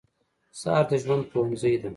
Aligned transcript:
سهار 0.59 0.85
د 0.89 0.91
ژوند 1.03 1.23
پوهنځی 1.31 1.73
دی. 1.81 1.89